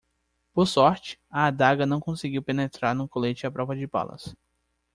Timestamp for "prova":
3.51-3.75